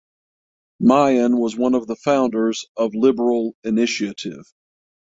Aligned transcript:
Mayan 0.79 1.37
was 1.37 1.55
one 1.55 1.75
of 1.75 1.85
the 1.85 1.95
founders 1.95 2.65
of 2.75 2.95
Liberal 2.95 3.55
Initiative. 3.63 4.51